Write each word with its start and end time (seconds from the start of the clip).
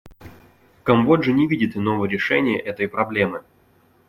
Камбоджа 0.81 1.31
не 1.31 1.47
видит 1.47 1.77
иного 1.77 2.05
решения 2.05 2.59
этой 2.59 2.87
проблемы. 2.87 3.43